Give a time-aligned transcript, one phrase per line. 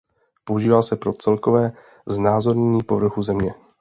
[0.43, 1.71] Používá se pro celkové
[2.05, 3.53] znázornění povrchu Země.